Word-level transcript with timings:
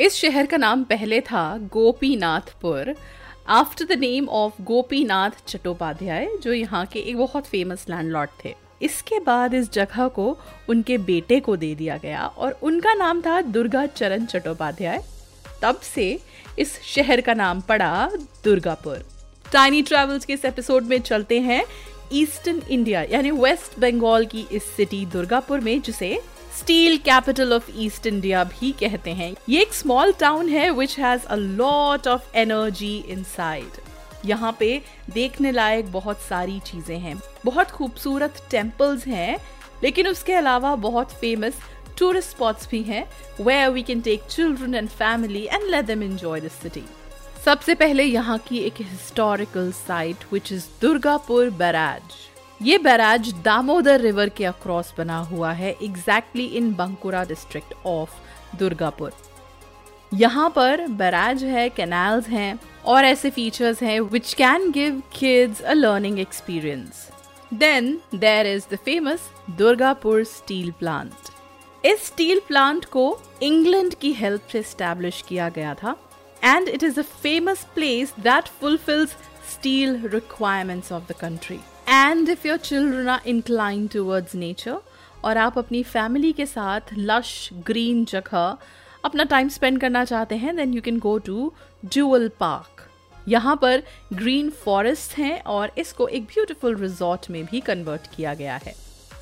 इस 0.00 0.14
शहर 0.14 0.46
का 0.46 0.56
नाम 0.56 0.82
पहले 0.84 1.20
था 1.20 1.42
Gopinathpur 1.72 2.94
after 3.48 3.84
the 3.86 3.98
name 3.98 4.28
of 4.28 4.60
Gopinath 4.62 5.30
Chattopadhyay, 5.48 6.28
जो 6.42 6.52
यहाँ 6.52 6.84
के 6.86 6.98
एक 7.00 7.16
बहुत 7.16 7.46
फ़ेमस 7.46 7.86
लैंडलॉर्ड 7.90 8.30
थे। 8.44 8.54
इसके 8.82 9.18
बाद 9.20 9.54
इस 9.54 9.72
जगह 9.72 10.08
को 10.08 10.36
उनके 10.68 10.98
बेटे 11.00 11.40
को 11.40 11.56
दे 11.56 11.74
दिया 11.74 11.96
गया 11.96 12.26
और 12.26 12.58
उनका 12.62 12.94
नाम 12.94 13.20
था 13.22 13.40
दुर्गा 13.42 13.86
चरण 13.86 14.26
चट्टोपाध्याय। 14.26 15.02
तब 15.62 15.80
से 15.84 16.18
इस 16.58 16.80
शहर 16.84 17.20
का 17.20 17.34
नाम 17.34 17.60
पड़ा 17.60 18.10
दुर्गापुर। 18.44 19.04
टाइनी 19.52 19.82
ट्रेवल्स 19.82 20.24
के 20.24 20.32
इस 20.32 20.44
एपिसोड 20.44 20.84
में 20.84 21.00
चलते 21.00 21.40
हैं 21.40 21.64
ईस्टर्न 22.12 22.62
इंडिया 22.70 23.02
यानी 23.02 23.30
वेस्ट 23.32 23.80
बंगाल 23.80 24.26
की 24.26 24.46
इस 24.52 24.64
सिटी 24.76 25.04
दुर्गापुर 25.06 25.60
में, 25.60 25.80
जिसे 25.80 26.18
steel 26.56 26.96
capital 27.04 27.52
of 27.52 27.70
East 27.76 28.06
India 28.06 28.42
भी 28.44 28.70
कहते 28.80 29.10
हैं। 29.12 29.34
ये 29.48 29.60
एक 29.62 29.74
स्मॉल 29.74 30.12
टाउन 30.20 30.48
है 30.48 30.70
which 30.70 30.98
has 30.98 31.24
a 31.24 31.36
lot 31.36 32.06
of 32.08 32.36
energy 32.36 32.96
inside 33.08 33.80
यहाँ 34.24 34.56
पे 34.60 34.80
देखने 35.14 35.52
लायक 35.52 35.90
बहुत 35.92 36.20
सारी 36.20 36.58
चीज़ें 36.66 36.98
हैं। 36.98 37.20
बहुत 37.44 37.70
खूबसूरत 37.70 38.42
टेम्पल्स 38.50 39.06
हैं, 39.06 39.36
लेकिन 39.82 40.08
उसके 40.08 40.32
अलावा 40.34 40.74
बहुत 40.76 41.12
फ़ेमस 41.12 41.60
टूरिस्ट 41.98 42.30
स्पॉट्स 42.30 42.68
भी 42.70 42.82
हैं 42.82 43.04
where 43.40 43.70
we 43.70 43.82
can 43.82 44.00
take 44.00 44.22
children 44.30 44.74
and 44.74 44.88
family 44.90 45.44
and 45.44 45.70
let 45.70 45.84
them 45.84 46.02
enjoy 46.02 46.40
this 46.40 46.52
city 46.52 46.84
सबसे 47.44 47.74
पहले 47.74 48.04
यहाँ 48.04 48.38
की 48.48 48.58
एक 48.60 48.80
historical 48.80 49.70
site 49.74 50.24
which 50.32 50.52
is 50.52 50.64
Durgapur 50.80 51.50
barrage 51.58 52.02
ये 52.60 52.76
बैराज 52.78 53.32
दामोदर 53.44 54.00
रिवर 54.00 54.28
के 54.28 54.44
अक्रॉस 54.44 54.92
बना 54.98 55.18
हुआ 55.22 55.50
है 55.52 55.70
exactly 55.82 56.44
in 56.58 56.72
Bankura 56.74 57.24
district 57.24 57.74
of 57.86 58.10
Durgapur 58.58 59.12
यहाँ 60.12 60.48
पर 60.56 60.86
बैराज 60.88 61.44
है 61.44 61.68
कैनाल्स 61.68 62.28
हैं, 62.28 62.58
और 62.84 63.04
ऐसे 63.04 63.30
फीचर्स 63.30 63.82
हैं 63.82 64.00
which 64.00 64.32
can 64.34 64.70
give 64.70 65.02
kids 65.12 65.60
a 65.60 65.72
learning 65.72 66.18
experience 66.18 67.08
then 67.54 67.98
there 68.14 68.46
is 68.46 68.66
the 68.72 68.78
famous 68.84 69.28
Durgapur 69.58 70.24
steel 70.24 70.70
plant 70.78 71.30
इस 71.84 72.06
स्टील 72.06 72.40
प्लांट 72.48 72.84
को 72.84 73.06
इंग्लैंड 73.42 73.94
की 73.94 74.12
हेल्प 74.12 74.48
से 74.52 74.62
स्टैब्लिश 74.62 75.22
किया 75.28 75.48
गया 75.48 75.74
था 75.74 75.96
and 76.42 76.68
it 76.68 76.82
is 76.82 77.00
a 77.00 77.04
famous 77.22 77.66
place 77.74 78.14
that 78.20 78.48
fulfils 78.60 79.16
steel 79.52 80.02
requirements 80.10 80.92
of 80.92 81.12
the 81.12 81.16
country. 81.16 81.58
And 81.88 82.28
if 82.28 82.46
your 82.46 82.56
children 82.58 83.08
are 83.08 83.22
inclined 83.26 83.90
towards 83.90 84.34
nature, 84.34 84.78
और 85.24 85.38
आप 85.38 85.58
अपनी 85.58 85.82
फैमिली 85.82 86.32
के 86.32 86.46
साथ 86.46 86.80
लश 86.98 87.48
ग्रीन 87.66 88.04
जगह 88.04 88.56
अपना 89.04 89.24
टाइम 89.24 89.48
स्पेंड 89.48 89.80
करना 89.80 90.04
चाहते 90.04 90.36
हैं 90.36 90.56
then 90.56 90.74
you 90.74 90.80
can 90.82 90.98
go 90.98 91.16
to 91.18 91.52
jewel 91.84 92.28
park 92.40 92.82
यहाँ 93.28 93.56
पर 93.56 93.82
ग्रीन 94.12 94.50
फॉरेस्ट 94.64 95.16
हैं 95.18 95.40
और 95.42 95.72
इसको 95.78 96.08
एक 96.08 96.24
ब्यूटीफुल 96.24 96.76
रिजॉर्ट 96.76 97.30
में 97.30 97.44
भी 97.44 97.60
कन्वर्ट 97.60 98.06
किया 98.16 98.34
गया 98.34 98.56
है। 98.56 98.74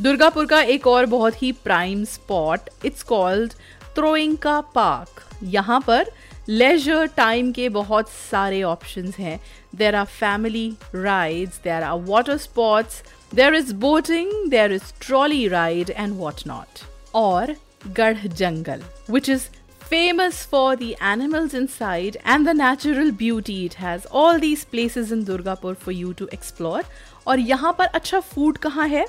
दुर्गापुर 0.00 0.46
का 0.46 0.60
एक 0.62 0.86
और 0.86 1.06
बहुत 1.06 1.42
ही 1.42 1.52
प्राइम 1.64 2.04
स्पॉट 2.04 2.60
इट्स 2.84 3.02
कॉल्ड 3.02 3.52
थ्रोइंग 3.96 4.36
का 4.38 4.60
पार्क 4.74 5.22
यहाँ 5.42 5.80
पर 5.80 6.10
लेजर 6.48 7.06
टाइम 7.16 7.50
के 7.52 7.68
बहुत 7.68 8.08
सारे 8.10 8.62
ऑप्शन 8.62 9.12
हैं। 9.18 9.38
There 9.76 9.94
are 9.94 10.04
family 10.06 10.68
rides 10.94 11.60
there 11.64 11.82
are 11.82 11.98
water 12.06 12.36
sports 12.38 13.02
there 13.34 13.54
is 13.54 13.72
boating 13.74 14.32
there 14.50 14.72
is 14.72 14.92
trolley 15.00 15.46
ride 15.48 15.90
and 15.90 16.16
what 16.18 16.46
not 16.46 16.84
और 17.14 17.54
Garh 17.96 18.26
Jungle 18.26 18.82
which 19.10 19.28
is 19.28 19.48
famous 19.80 20.46
for 20.50 20.76
the 20.76 20.94
animals 21.04 21.54
inside 21.72 22.16
and 22.26 22.48
the 22.48 22.56
natural 22.56 23.10
beauty 23.18 23.64
it 23.64 23.74
has 23.78 24.06
all 24.12 24.40
these 24.40 24.64
places 24.70 25.12
in 25.12 25.24
Durgapur 25.24 25.74
for 25.74 25.94
you 25.94 26.12
to 26.12 26.28
explore 26.34 26.84
और 27.26 27.40
यहाँ 27.40 27.74
पर 27.78 27.86
अच्छा 27.86 28.20
food 28.20 28.58
कहाँ 28.58 28.88
है? 28.88 29.06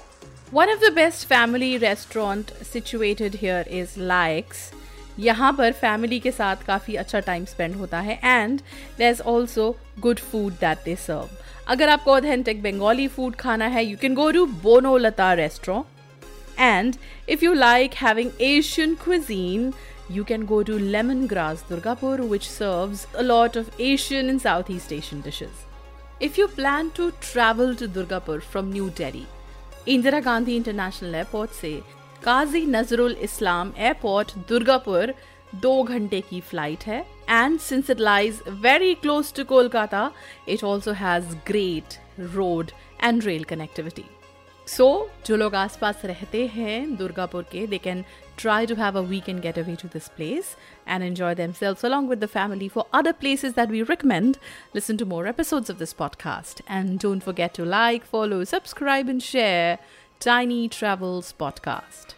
One 0.54 0.70
of 0.70 0.80
the 0.80 0.92
best 0.94 1.28
family 1.28 1.76
restaurant 1.78 2.52
situated 2.74 3.36
here 3.36 3.68
is 3.80 4.00
likes 4.00 4.70
यहाँ 5.20 5.52
पर 5.54 5.72
family 5.74 6.20
के 6.20 6.32
साथ 6.32 6.66
काफ़ी 6.68 6.96
अच्छा 6.96 7.20
टाइम 7.22 7.46
स्पेंड 7.46 7.76
होता 7.76 8.00
है 8.00 8.20
and 8.24 8.62
there 8.98 9.12
is 9.12 9.22
also 9.24 9.76
good 10.00 10.20
food 10.22 10.54
that 10.54 10.84
they 10.86 10.96
serve 10.96 11.30
अगर 11.68 11.90
आपको 11.90 12.12
ऑथेंटिक 12.12 12.62
बंगाली 12.64 13.08
फ़ूड 13.08 13.36
खाना 13.36 13.68
है 13.68 13.86
you 13.86 13.98
can 13.98 14.16
go 14.16 14.30
to 14.32 14.46
Bonolota 14.64 15.32
restaurant 15.34 15.84
and 16.60 16.96
if 17.30 17.46
you 17.46 17.54
like 17.54 17.94
having 17.94 18.32
Asian 18.42 18.96
cuisine 19.04 19.72
you 20.12 20.24
can 20.24 20.46
go 20.46 20.62
to 20.64 20.78
Lemon 20.78 21.26
Grass 21.28 21.66
Durgapur 21.70 22.22
which 22.24 22.44
serve 22.44 23.18
a lot 23.20 23.58
of 23.58 23.82
Asian 23.82 24.30
in 24.30 24.40
South 24.40 24.72
East 24.72 24.92
Asian 24.92 25.22
dishes 25.22 26.24
if 26.24 26.40
you 26.40 26.48
plan 26.48 26.90
to 26.98 27.10
travel 27.24 27.76
to 27.76 27.88
Durgapur 27.90 28.40
from 28.52 28.72
New 28.72 28.90
Delhi 28.98 29.26
Indira 29.88 30.20
Gandhi 30.20 30.56
International 30.56 31.16
Airport 31.16 31.52
से 31.52 31.80
Kazi 32.28 32.66
Nazrul 32.66 33.14
Islam 33.24 33.72
airport 33.78 34.32
Durgapur 34.48 35.14
दो 35.66 35.72
घंटे 35.84 36.20
की 36.30 36.40
flight 36.50 36.84
है 36.86 37.00
and 37.30 37.60
since 37.66 37.90
it 37.90 38.00
lies 38.00 38.42
very 38.66 38.94
close 39.04 39.34
to 39.36 39.44
Kolkata 39.52 40.02
it 40.56 40.64
also 40.72 40.92
has 41.04 41.36
great 41.48 41.94
road 42.34 42.72
and 43.04 43.24
rail 43.24 43.44
connectivity 43.52 44.06
so 44.76 44.88
जो 45.28 45.36
लोग 45.36 45.56
आसपास 45.56 46.02
रहते 46.06 46.46
हैं 46.56 46.96
दुर्गापुर 46.96 47.44
के 47.52 47.66
they 47.68 47.78
can 47.88 48.04
try 48.38 48.66
to 48.66 48.76
have 48.76 48.96
a 48.96 49.02
weekend 49.02 49.42
getaway 49.42 49.76
to 49.76 49.88
this 49.88 50.08
place 50.08 50.56
and 50.86 51.04
enjoy 51.04 51.34
themselves 51.34 51.84
along 51.84 52.08
with 52.08 52.20
the 52.20 52.28
family 52.28 52.68
for 52.70 52.86
other 52.94 53.14
places 53.14 53.54
that 53.54 53.70
we 53.70 53.82
recommend. 53.82 54.38
Listen 54.74 54.98
to 54.98 55.06
more 55.06 55.26
episodes 55.28 55.72
of 55.72 55.80
this 55.80 55.94
podcast 55.94 56.62
and 56.68 57.00
don't 57.00 57.24
forget 57.24 57.56
to 57.56 57.66
like, 57.66 58.06
follow, 58.06 58.44
subscribe, 58.44 59.10
and 59.10 59.24
share 59.24 59.80
Tiny 60.20 60.68
Travels 60.68 61.32
Podcast. 61.32 62.16